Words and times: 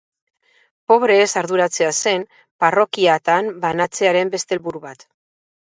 Pobreez 0.91 1.27
arduratzea 1.41 1.91
zen 1.99 2.25
parrokiatan 2.65 3.55
banatzearen 3.69 4.35
beste 4.35 4.61
helburu 4.61 4.85
bat. 4.91 5.09